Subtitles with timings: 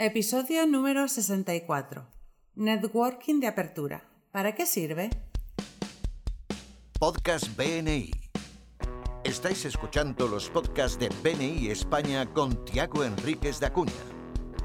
[0.00, 2.06] Episodio número 64.
[2.54, 4.08] Networking de apertura.
[4.30, 5.10] ¿Para qué sirve?
[7.00, 8.12] Podcast BNI.
[9.24, 13.90] Estáis escuchando los podcasts de BNI España con Tiago Enríquez de Acuña,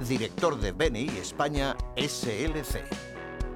[0.07, 2.83] director de BNI España SLC.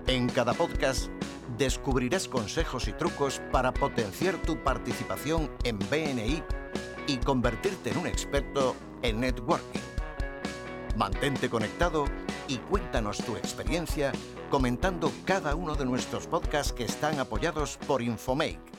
[0.07, 1.11] En cada podcast
[1.59, 6.41] descubrirás consejos y trucos para potenciar tu participación en BNI
[7.05, 9.86] y convertirte en un experto en networking.
[10.97, 12.05] Mantente conectado
[12.47, 14.11] y cuéntanos tu experiencia
[14.49, 18.71] comentando cada uno de nuestros podcasts que están apoyados por Infomake.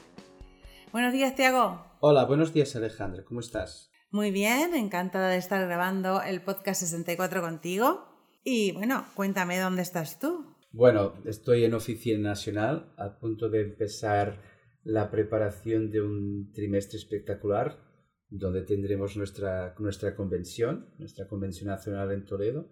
[0.91, 1.81] Buenos días, Tiago.
[2.01, 3.23] Hola, buenos días, Alejandra.
[3.23, 3.93] ¿Cómo estás?
[4.11, 8.09] Muy bien, encantada de estar grabando el podcast 64 contigo.
[8.43, 10.57] Y bueno, cuéntame dónde estás tú.
[10.73, 14.43] Bueno, estoy en Oficina Nacional, a punto de empezar
[14.83, 17.88] la preparación de un trimestre espectacular
[18.29, 22.69] donde tendremos nuestra, nuestra convención, nuestra convención nacional en Toledo,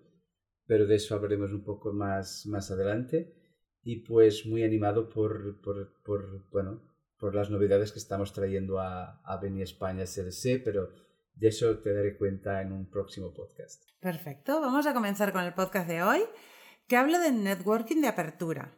[0.67, 3.35] pero de eso hablaremos un poco más, más adelante.
[3.83, 6.83] Y pues muy animado por, por, por bueno,
[7.19, 10.91] por las novedades que estamos trayendo a, a Beni España SLC, pero
[11.35, 13.85] de eso te daré cuenta en un próximo podcast.
[14.01, 16.21] Perfecto, vamos a comenzar con el podcast de hoy,
[16.89, 18.77] que habla de networking de apertura.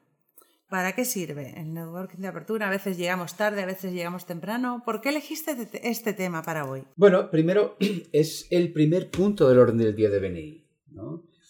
[0.69, 2.69] ¿Para qué sirve el networking de apertura?
[2.69, 4.83] A veces llegamos tarde, a veces llegamos temprano.
[4.85, 6.83] ¿Por qué elegiste este tema para hoy?
[6.95, 7.77] Bueno, primero
[8.13, 10.65] es el primer punto del orden del día de BNI.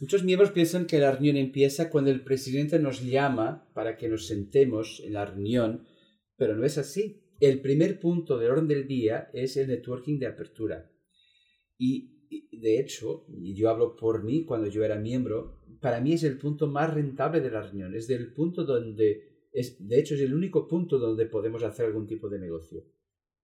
[0.01, 4.29] Muchos miembros piensan que la reunión empieza cuando el presidente nos llama para que nos
[4.29, 5.89] sentemos en la reunión,
[6.37, 7.25] pero no es así.
[7.41, 10.93] El primer punto del orden del día es el networking de apertura.
[11.77, 12.18] Y
[12.53, 16.39] de hecho, y yo hablo por mí cuando yo era miembro, para mí es el
[16.39, 20.35] punto más rentable de la reunión, es del punto donde, es, de hecho es el
[20.35, 22.85] único punto donde podemos hacer algún tipo de negocio.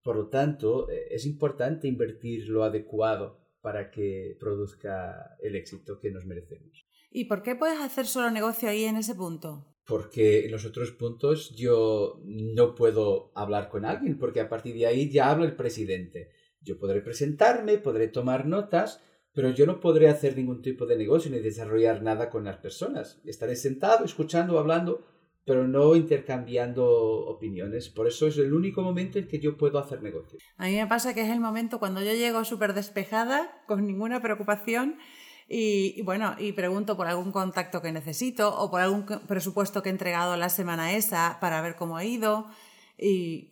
[0.02, 6.10] Por lo tanto, eh, es importante invertir lo adecuado para que produzca el éxito que
[6.10, 6.86] nos merecemos.
[7.10, 9.64] ¿Y por qué puedes hacer solo negocio ahí en ese punto?
[9.86, 14.86] Porque en los otros puntos yo no puedo hablar con alguien, porque a partir de
[14.86, 16.30] ahí ya habla el presidente.
[16.64, 19.02] Yo podré presentarme, podré tomar notas,
[19.33, 23.20] pero yo no podré hacer ningún tipo de negocio ni desarrollar nada con las personas.
[23.25, 25.05] Estaré sentado, escuchando, hablando,
[25.45, 27.91] pero no intercambiando opiniones.
[27.91, 30.39] Por eso es el único momento en que yo puedo hacer negocio.
[30.57, 34.23] A mí me pasa que es el momento cuando yo llego súper despejada, con ninguna
[34.23, 34.97] preocupación,
[35.47, 39.91] y, y, bueno, y pregunto por algún contacto que necesito o por algún presupuesto que
[39.91, 42.47] he entregado la semana esa para ver cómo ha ido.
[42.97, 43.51] Y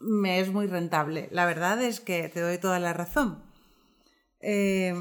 [0.00, 1.28] me es muy rentable.
[1.30, 3.42] La verdad es que te doy toda la razón.
[4.40, 4.94] Eh,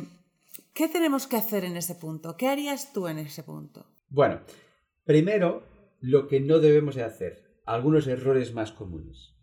[0.74, 2.38] ¿Qué tenemos que hacer en ese punto?
[2.38, 3.86] ¿Qué harías tú en ese punto?
[4.10, 4.42] Bueno,
[5.06, 5.64] primero,
[6.02, 9.34] lo que no debemos de hacer, algunos errores más comunes.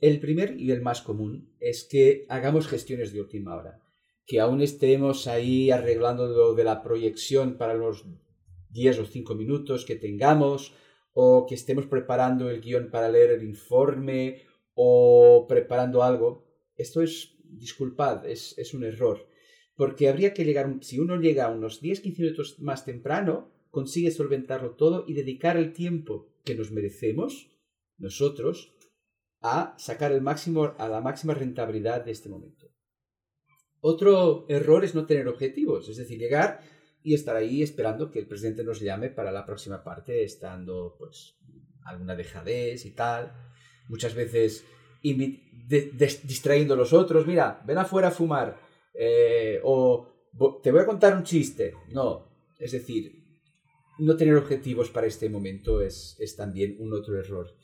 [0.00, 3.80] El primer y el más común es que hagamos gestiones de última hora,
[4.26, 8.04] que aún estemos ahí arreglando lo de la proyección para los
[8.70, 10.74] 10 o 5 minutos que tengamos,
[11.14, 14.42] o que estemos preparando el guion para leer el informe,
[14.76, 16.46] o preparando algo.
[16.76, 19.26] Esto es, disculpad, es, es un error.
[19.74, 25.04] Porque habría que llegar, si uno llega unos 10-15 minutos más temprano, consigue solventarlo todo
[25.08, 27.50] y dedicar el tiempo que nos merecemos,
[27.98, 28.74] nosotros,
[29.40, 32.68] a sacar el máximo, a la máxima rentabilidad de este momento.
[33.80, 36.60] Otro error es no tener objetivos, es decir, llegar
[37.02, 41.38] y estar ahí esperando que el presidente nos llame para la próxima parte, estando pues
[41.84, 43.45] alguna dejadez y tal
[43.88, 44.64] muchas veces
[45.02, 47.26] distrayendo a los otros.
[47.26, 48.58] Mira, ven afuera a fumar.
[48.94, 50.30] Eh, o
[50.62, 51.74] te voy a contar un chiste.
[51.92, 53.24] No, es decir,
[53.98, 57.54] no tener objetivos para este momento es, es también un otro error.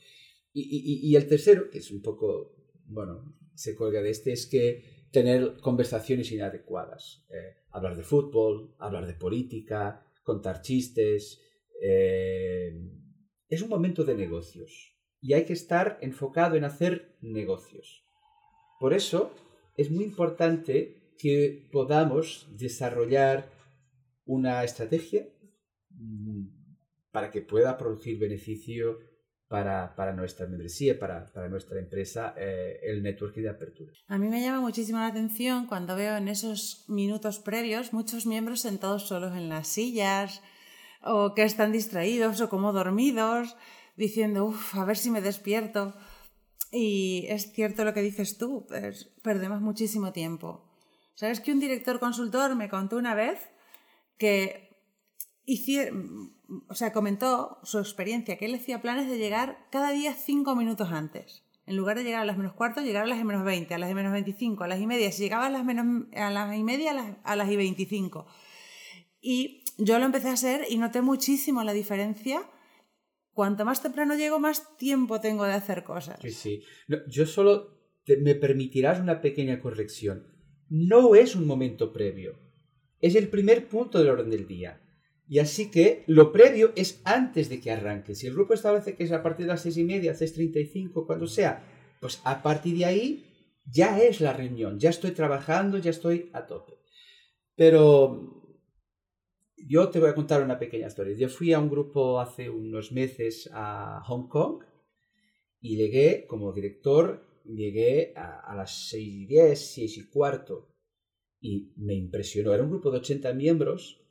[0.55, 2.55] Y, y, el tercero, que es un poco,
[2.85, 7.25] bueno, se cuelga de este, es que tener conversaciones inadecuadas.
[7.29, 11.41] Eh, hablar de fútbol, hablar de política, contar chistes.
[11.81, 12.71] Eh,
[13.49, 14.92] es un momento de negocios
[15.23, 18.05] y hay que estar enfocado en hacer negocios.
[18.79, 19.31] Por eso
[19.77, 23.49] es muy importante que podamos desarrollar
[24.25, 25.25] una estrategia
[25.91, 26.47] mm,
[27.11, 28.99] para que pueda producir beneficio
[29.47, 33.93] para, para nuestra membresía, para, para nuestra empresa, eh, el networking de apertura.
[34.07, 38.59] A mí me llama muchísimo la atención cuando veo en esos minutos previos muchos miembros
[38.59, 40.41] sentados solos en las sillas
[41.01, 43.55] o que están distraídos o como dormidos
[43.95, 45.93] diciendo, uff, a ver si me despierto.
[46.71, 48.65] Y es cierto lo que dices tú,
[49.21, 50.65] perdemos muchísimo tiempo.
[51.15, 53.39] ¿Sabes que un director consultor me contó una vez
[54.17, 54.73] que
[56.67, 60.91] o sea, comentó su experiencia, que él hacía planes de llegar cada día cinco minutos
[60.91, 61.43] antes.
[61.65, 63.93] En lugar de llegar a las menos cuarto, llegar a las menos 20, a las
[63.93, 65.11] menos 25, a las y media.
[65.11, 68.25] Si llegaba a las, menos, a las y media, a las, a las y 25.
[69.21, 72.41] Y yo lo empecé a hacer y noté muchísimo la diferencia.
[73.33, 76.19] Cuanto más temprano llego, más tiempo tengo de hacer cosas.
[76.21, 76.63] Sí, sí.
[77.07, 77.79] yo solo
[78.21, 80.27] me permitirás una pequeña corrección.
[80.69, 82.39] No es un momento previo.
[82.99, 84.81] Es el primer punto del orden del día.
[85.27, 88.13] Y así que lo previo es antes de que arranque.
[88.13, 90.59] Si el grupo establece que es a partir de las seis y media, seis treinta
[90.59, 91.63] y cinco, cuando sea,
[91.99, 93.25] pues a partir de ahí
[93.65, 96.73] ya es la reunión, ya estoy trabajando, ya estoy a tope.
[97.55, 98.42] Pero
[99.65, 101.15] yo te voy a contar una pequeña historia.
[101.15, 104.63] Yo fui a un grupo hace unos meses a Hong Kong
[105.59, 110.69] y llegué como director, llegué a, las seis y diez, seis y cuarto
[111.39, 112.53] y me impresionó.
[112.53, 114.01] Era un grupo de 80 miembros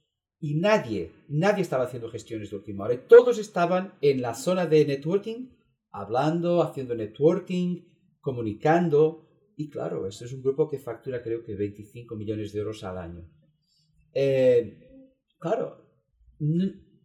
[0.40, 3.06] y nadie, nadie estaba haciendo gestiones de última hora.
[3.06, 5.50] Todos estaban en la zona de networking,
[5.90, 7.82] hablando, haciendo networking,
[8.20, 9.28] comunicando.
[9.56, 12.98] Y claro, este es un grupo que factura creo que 25 millones de euros al
[12.98, 13.28] año.
[14.14, 14.91] Eh,
[15.42, 15.84] claro,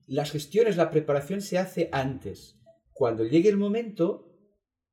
[0.06, 2.56] las gestiones, la preparación se hace antes.
[2.94, 4.32] Cuando llegue el momento,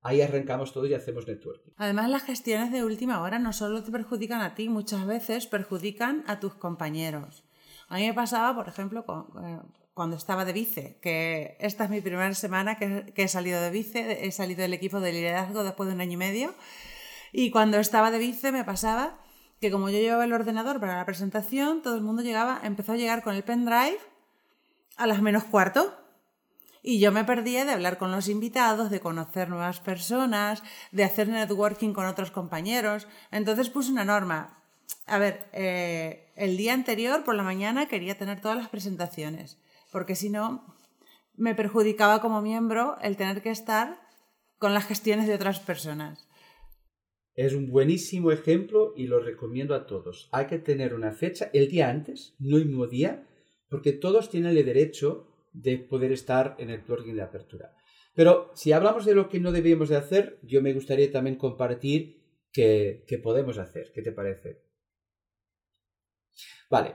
[0.01, 1.73] ahí arrancamos todo y hacemos networking.
[1.77, 6.25] Además, las gestiones de última hora no solo te perjudican a ti, muchas veces perjudican
[6.27, 7.45] a tus compañeros.
[7.89, 9.05] A mí me pasaba, por ejemplo,
[9.45, 9.61] eh,
[9.93, 14.27] cuando estaba de vice, que esta es mi primera semana que, he salido de vice,
[14.27, 16.55] he salido del equipo de liderazgo después de un año y medio,
[17.31, 19.24] y cuando estaba de vice me pasaba
[19.65, 22.97] que como yo llevaba el ordenador para la presentación, todo el mundo llegaba, empezó a
[22.97, 23.99] llegar con el pendrive
[24.99, 25.99] a las menos cuarto.
[26.83, 30.63] Y yo me perdía de hablar con los invitados, de conocer nuevas personas,
[30.93, 33.09] de hacer networking con otros compañeros.
[33.31, 34.63] Entonces puse una norma.
[35.07, 39.57] A ver, eh, el día anterior, por la mañana, quería tener todas las presentaciones,
[39.91, 40.77] porque si no,
[41.37, 43.99] me perjudicaba como miembro el tener que estar
[44.59, 46.29] con las gestiones de otras personas.
[47.35, 50.29] Es un buenísimo ejemplo y lo recomiendo a todos.
[50.33, 53.27] Hay que tener una fecha el día antes, no el mismo día,
[53.69, 57.77] porque todos tienen el derecho de poder estar en el plugin de apertura.
[58.15, 62.23] Pero si hablamos de lo que no debemos de hacer, yo me gustaría también compartir
[62.53, 63.91] qué, qué podemos hacer.
[63.93, 64.63] ¿Qué te parece?
[66.71, 66.95] Vale.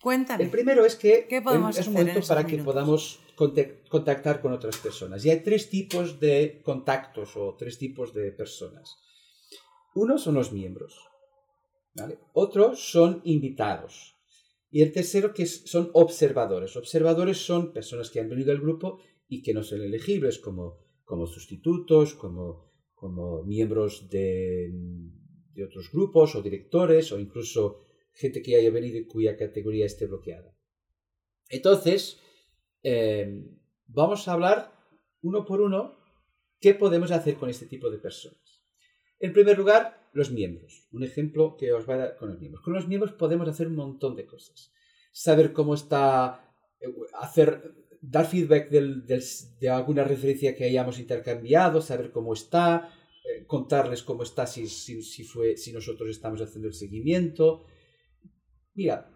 [0.00, 0.44] Cuéntame.
[0.44, 5.24] El primero es que es un momento para que podamos contactar con otras personas.
[5.24, 8.96] Y hay tres tipos de contactos o tres tipos de personas.
[9.94, 10.98] Uno son los miembros.
[11.94, 12.18] ¿vale?
[12.32, 14.14] Otros son invitados.
[14.70, 16.76] Y el tercero que son observadores.
[16.76, 21.26] Observadores son personas que han venido al grupo y que no son elegibles como, como
[21.26, 24.70] sustitutos, como, como miembros de,
[25.54, 30.06] de otros grupos o directores o incluso gente que haya venido y cuya categoría esté
[30.06, 30.56] bloqueada.
[31.48, 32.20] Entonces,
[32.90, 33.30] em,
[33.86, 34.58] vamos a hablar
[35.22, 35.96] uno por uno
[36.60, 38.64] qué podemos hacer con este tipo de personas.
[39.18, 40.86] En primer lugar, los miembros.
[40.92, 42.62] Un ejemplo que os va a dar con los miembros.
[42.64, 44.72] Con los miembros podemos hacer un montón de cosas.
[45.12, 52.34] Saber cómo está, eh, hacer, dar feedback de alguna referencia que hayamos intercambiado, saber cómo
[52.34, 52.90] está,
[53.26, 57.64] eh, contarles cómo está si, si, nosotros estamos haciendo el seguimiento,
[58.74, 59.10] mira,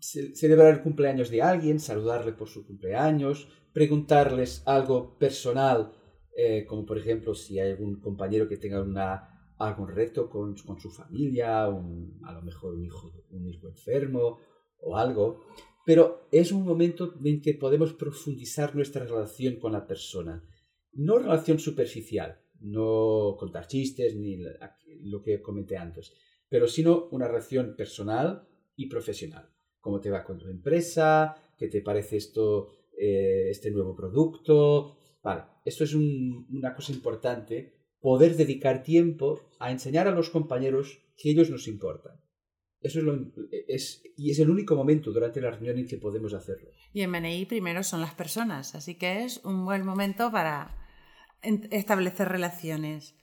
[0.00, 5.92] celebrar el cumpleaños de alguien, saludarle por su cumpleaños, preguntarles algo personal,
[6.36, 10.90] eh, como por ejemplo si hay algún compañero que tenga una, algún reto con, su
[10.90, 14.38] familia, a lo mejor un hijo, un hijo enfermo
[14.78, 15.44] o algo.
[15.84, 20.44] Pero es un momento en que podemos profundizar nuestra relación con la persona.
[20.92, 24.38] No relación superficial, no contar chistes ni
[25.02, 26.12] lo que comenté antes,
[26.48, 28.46] pero sino una relación personal
[28.76, 29.50] y profesional.
[29.80, 31.36] ¿Cómo te va con tu empresa?
[31.56, 32.68] ¿Qué te parece esto,
[32.98, 34.96] eh, este nuevo producto?
[35.22, 41.30] Vale, esto es una cosa importante, poder dedicar tiempo a enseñar a los compañeros que
[41.30, 42.20] ellos nos importan.
[42.80, 43.14] Eso es, lo,
[43.68, 46.70] es y es el único momento durante la reunión en que podemos hacerlo.
[46.94, 50.76] Y en BNI primero son las personas, así que es un buen momento para
[51.42, 53.19] establecer relaciones.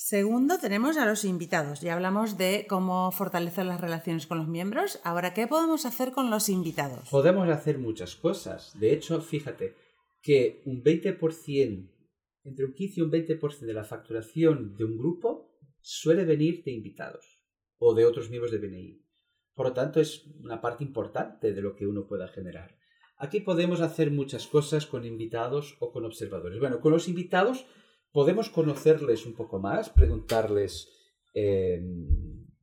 [0.00, 1.80] Segundo, tenemos a los invitados.
[1.80, 5.00] Ya hablamos de cómo fortalecer las relaciones con los miembros.
[5.02, 7.08] Ahora, ¿qué podemos hacer con los invitados?
[7.10, 8.78] Podemos hacer muchas cosas.
[8.78, 9.74] De hecho, fíjate
[10.22, 11.90] que un 20%,
[12.44, 15.50] entre un 15 y un 20% de la facturación de un grupo
[15.80, 17.42] suele venir de invitados
[17.78, 19.04] o de otros miembros de BNI.
[19.52, 22.78] Por lo tanto, es una parte importante de lo que uno pueda generar.
[23.16, 26.60] Aquí podemos hacer muchas cosas con invitados o con observadores.
[26.60, 27.66] Bueno, con los invitados
[28.12, 30.88] podemos conocerles un poco más, preguntarles
[31.34, 31.80] eh,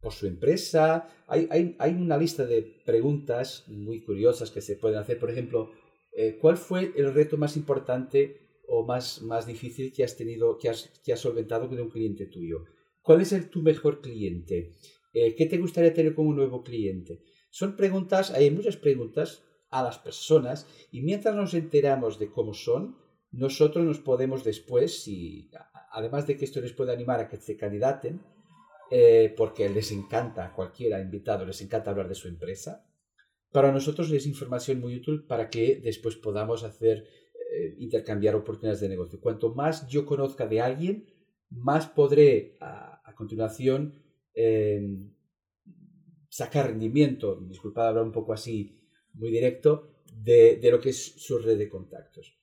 [0.01, 1.07] por su empresa.
[1.27, 5.17] Hay, una lista de preguntas muy curiosas que se pueden hacer.
[5.19, 5.71] Por ejemplo,
[6.15, 10.69] eh, ¿cuál fue el reto más importante o más, más difícil que has tenido, que
[10.69, 12.65] has, que has solventado con un cliente tuyo?
[13.01, 14.73] ¿Cuál es tu mejor cliente?
[15.13, 17.21] Eh, ¿Qué te gustaría tener como un nuevo cliente?
[17.49, 22.97] Son preguntas, hay muchas preguntas a las personas y mientras nos enteramos de cómo son,
[23.35, 25.49] nosotros nos podemos después, si,
[25.91, 28.21] además de que esto les puede animar a que se candidaten,
[28.89, 32.85] eh, porque les encanta, a cualquiera invitado, les encanta hablar de su empresa,
[33.51, 37.05] para nosotros es información muy útil para que después podamos hacer,
[37.51, 39.19] eh, intercambiar oportunidades de negocio.
[39.19, 41.05] Cuanto más yo conozca de alguien,
[41.49, 43.93] más podré a, continuación
[44.33, 45.13] em,
[46.27, 48.81] sacar rendimiento, disculpad hablar un poco así
[49.13, 52.35] muy directo, de lo que es su red de contactos.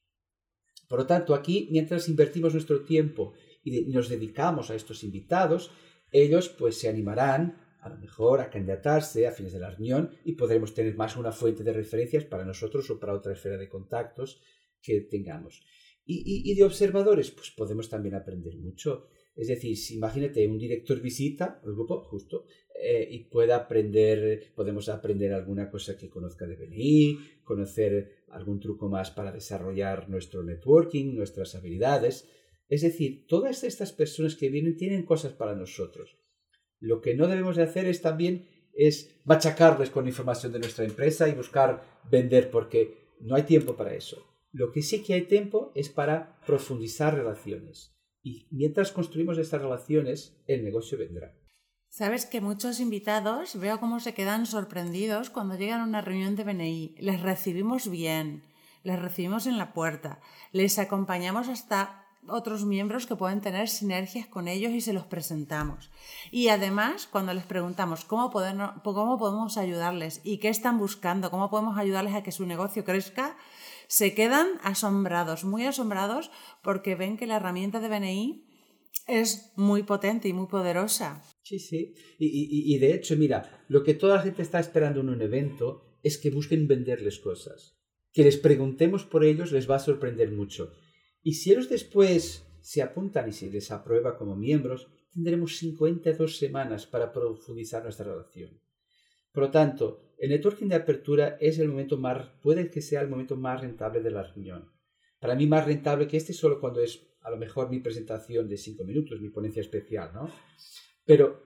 [0.93, 3.33] Por lo tanto, aquí, mientras invertimos nuestro tiempo
[3.65, 5.71] y nos dedicamos a estos invitados,
[6.11, 10.33] ellos pues se animarán a lo mejor a candidatarse a fines de la reunión y
[10.33, 14.43] podremos tener más una fuente de referencias para nosotros o para otra esfera de contactos
[14.83, 15.63] que tengamos.
[16.05, 19.07] Y, de observadores, pues podemos también aprender mucho.
[19.35, 22.45] Es decir, si imagínate un director visita el grupo, justo,
[22.85, 28.89] eh, y pueda aprender, podemos aprender alguna cosa que conozca de BNI, conocer algún truco
[28.89, 32.29] más para desarrollar nuestro networking, nuestras habilidades.
[32.69, 36.17] Es decir, todas estas personas que vienen tienen cosas para nosotros.
[36.81, 41.29] Lo que no debemos de hacer es también es machacarles con información de nuestra empresa
[41.29, 44.27] y buscar vender porque no hay tiempo para eso.
[44.51, 47.95] Lo que sí que hay tiempo es para profundizar relaciones.
[48.23, 51.35] Y mientras construimos estas relaciones, el negocio vendrá.
[51.95, 56.45] Sabes que muchos invitados veo cómo se quedan sorprendidos cuando llegan a una reunión de
[56.45, 56.95] BNI.
[56.97, 58.43] Les recibimos bien,
[58.83, 60.19] les recibimos en la puerta,
[60.53, 65.91] les acompañamos hasta otros miembros que pueden tener sinergias con ellos y se los presentamos.
[66.31, 72.15] Y además, cuando les preguntamos cómo, podemos ayudarles y qué están buscando, cómo podemos ayudarles
[72.15, 73.37] a que su negocio crezca,
[73.87, 76.31] se quedan asombrados, muy asombrados,
[76.63, 78.47] porque ven que la herramienta de BNI
[79.07, 81.21] es muy potente y muy poderosa.
[81.43, 81.95] Sí, sí.
[82.19, 85.99] Y, y de hecho, mira, lo que toda la gente está esperando en un evento
[86.03, 87.79] es que busquen venderles cosas.
[88.13, 90.73] Que les preguntemos por ellos les va a sorprender mucho
[91.23, 96.87] y si ellos después se apuntan y se les aprueba como miembros, tendremos 52 semanas
[96.87, 98.61] para profundizar nuestra relación.
[99.33, 103.09] Por lo tanto, el networking de apertura es el momento más, puede que sea el
[103.09, 104.71] momento más rentable de la reunión.
[105.21, 108.57] Para mí más rentable que este solo cuando es a lo mejor mi presentación de
[108.57, 110.29] 5 minutos, mi ponencia especial, ¿no?
[111.05, 111.43] Pero,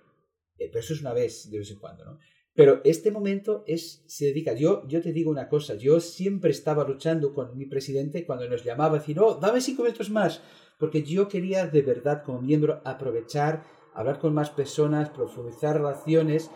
[0.59, 2.19] eh, pero eso es una vez, de vez en cuando, ¿no?
[2.57, 4.55] Pero este momento es, se dedica.
[4.55, 8.65] Yo, yo te digo una cosa, yo siempre estaba luchando con mi presidente cuando nos
[8.65, 10.43] llamaba, decir, oh, dame cinco minutos más,
[10.79, 16.51] porque yo quería de verdad como miembro aprovechar, hablar con más personas, profundizar relaciones.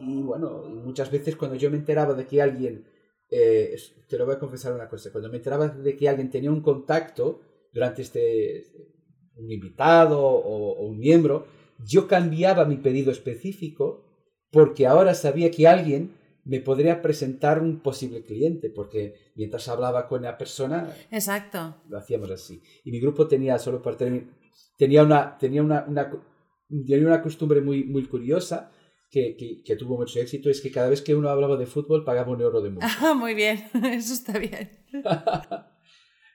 [0.00, 2.84] Y, bueno, muchas veces cuando yo me enteraba de que alguien,
[3.30, 3.74] eh,
[4.08, 6.60] te lo voy a confesar una cosa, cuando me enteraba de que alguien tenía un
[6.60, 7.40] contacto
[7.72, 8.66] durante este,
[9.36, 11.46] un invitado o, o un miembro,
[11.84, 14.04] yo cambiaba mi pedido específico
[14.50, 16.12] porque ahora sabía que alguien
[16.44, 21.82] me podría presentar un posible cliente, porque mientras hablaba con la persona, Exacto.
[21.88, 22.62] lo hacíamos así.
[22.84, 24.28] Y mi grupo tenía, solo para terminar,
[24.78, 26.10] tenía una, tenía una, una,
[26.68, 28.70] tenía una costumbre muy, muy curiosa,
[29.10, 32.04] que, que, que, tuvo mucho éxito es que cada vez que uno hablaba de fútbol
[32.04, 32.88] pagaba un euro de multa.
[33.00, 34.70] Ah, muy bien, eso está bien.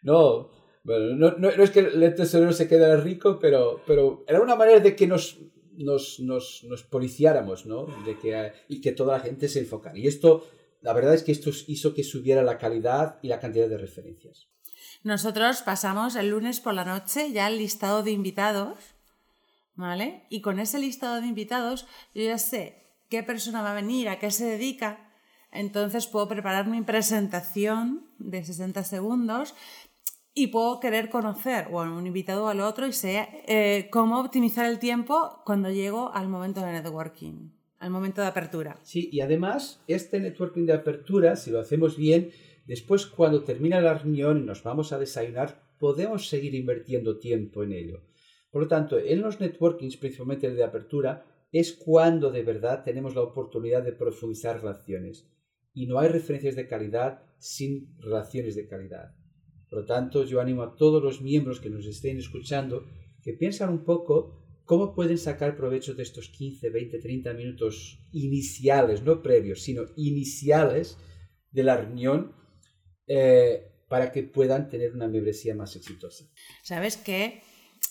[0.03, 0.49] no,
[0.83, 4.55] bueno, no, no, no, es que el tesorero se quedara rico, pero, pero era una
[4.55, 5.39] manera de que nos,
[5.73, 7.85] nos, nos, nos policiáramos, ¿no?
[8.05, 9.97] De que, y que toda la gente se enfocara.
[9.97, 10.47] Y esto,
[10.81, 14.47] la verdad es que esto hizo que subiera la calidad y la cantidad de referencias.
[15.03, 18.77] Nosotros pasamos el lunes por la noche ya el listado de invitados,
[19.75, 20.25] ¿vale?
[20.29, 24.19] Y con ese listado de invitados yo ya sé qué persona va a venir, a
[24.19, 25.11] qué se dedica.
[25.51, 29.55] Entonces puedo preparar mi presentación de 60 segundos
[30.33, 34.19] y puedo querer conocer o a un invitado o al otro y sé eh, cómo
[34.19, 38.79] optimizar el tiempo cuando llego al momento de networking, al momento de apertura.
[38.83, 42.31] Sí, y además este networking de apertura, si lo hacemos bien,
[42.65, 47.73] después cuando termina la reunión y nos vamos a desayunar, podemos seguir invirtiendo tiempo en
[47.73, 48.01] ello.
[48.51, 53.15] Por lo tanto, en los networkings, principalmente el de apertura, es cuando de verdad tenemos
[53.15, 55.27] la oportunidad de profundizar relaciones.
[55.73, 59.15] Y no hay referencias de calidad sin relaciones de calidad.
[59.71, 62.83] Por lo tanto, yo animo a todos los miembros que nos estén escuchando
[63.23, 69.01] que piensen un poco cómo pueden sacar provecho de estos 15, 20, 30 minutos iniciales,
[69.01, 70.97] no previos, sino iniciales
[71.51, 72.35] de la reunión
[73.07, 76.25] eh, para que puedan tener una membresía más exitosa.
[76.63, 77.41] Sabes que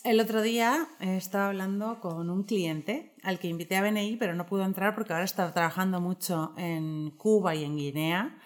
[0.04, 4.44] el otro día estaba hablando con un cliente al que invité a BNI, pero no
[4.44, 8.38] pudo entrar porque ahora está trabajando mucho en Cuba y en Guinea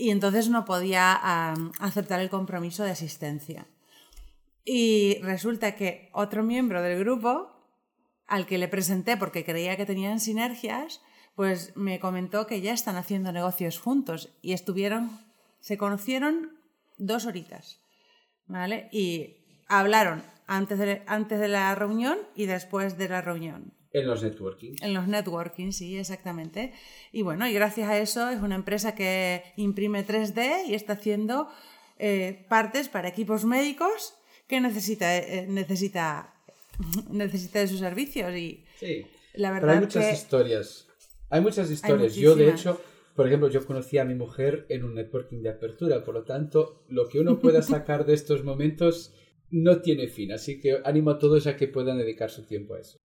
[0.00, 3.66] y entonces no podía aceptar el compromiso de asistencia.
[4.64, 7.50] Y resulta que otro miembro del grupo,
[8.26, 11.02] al que le presenté porque creía que tenían sinergias,
[11.34, 15.10] pues me comentó que ya están haciendo negocios juntos y estuvieron,
[15.60, 16.58] se conocieron
[16.96, 17.80] dos horitas,
[18.46, 18.88] ¿vale?
[18.92, 19.36] Y
[19.68, 23.74] hablaron antes de, antes de la reunión y después de la reunión.
[23.92, 24.74] En los networking.
[24.82, 26.72] En los networking, sí, exactamente.
[27.12, 31.48] Y bueno, y gracias a eso es una empresa que imprime 3D y está haciendo
[31.98, 34.14] eh, partes para equipos médicos
[34.46, 36.34] que necesita, eh, necesita,
[37.10, 38.32] necesita de sus servicios.
[38.36, 39.06] Y Sí.
[39.34, 40.86] la Pero verdad hay muchas que historias.
[41.28, 42.14] Hay muchas historias.
[42.14, 42.80] yo, de hecho,
[43.16, 46.04] por ejemplo, yo conocí a mi mujer en un networking de apertura.
[46.04, 49.12] Por lo tanto, lo que uno pueda sacar de estos momentos
[49.50, 50.32] no tiene fin.
[50.32, 52.98] Así que animo a todos a que puedan dedicar su tiempo a eso.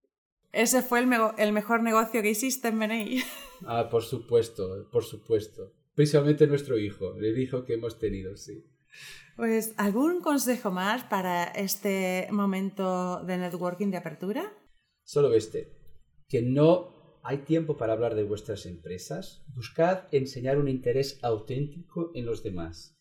[0.55, 3.21] Ese fue el, mejor negocio que hiciste en BNI.
[3.65, 5.74] Ah, por supuesto, por supuesto.
[5.93, 8.65] Principalmente nuestro hijo, el hijo que hemos tenido, sí.
[9.38, 14.53] Pues, ¿algún consejo más para este momento de networking de apertura?
[15.03, 15.71] Solo este,
[16.27, 19.45] que no hay tiempo para hablar de vuestras empresas.
[19.55, 23.00] Buscad enseñar un interés auténtico en los demás.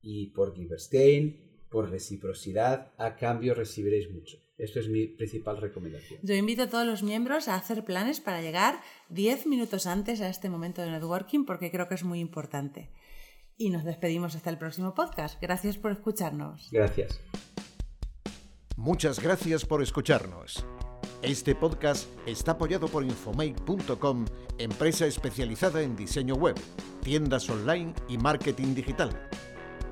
[0.00, 4.38] Y por Giverstein, por reciprocidad, a cambio recibiréis mucho.
[4.58, 6.20] Esto es mi principal recomendación.
[6.22, 10.28] Yo invito a todos los miembros a hacer planes para llegar 10 minutos antes a
[10.28, 12.90] este momento de networking porque creo que es muy importante.
[13.56, 15.40] Y nos despedimos hasta el próximo podcast.
[15.40, 16.68] Gracias por escucharnos.
[16.70, 17.20] Gracias.
[18.76, 20.64] Muchas gracias por escucharnos.
[21.22, 24.26] Este podcast está apoyado por Infomake.com,
[24.58, 26.56] empresa especializada en diseño web,
[27.02, 29.10] tiendas online y marketing digital.